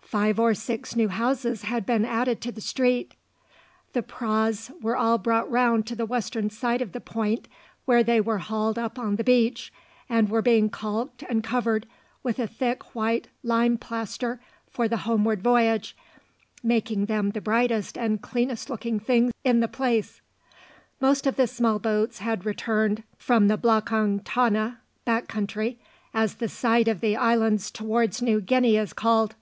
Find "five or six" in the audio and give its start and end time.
0.00-0.94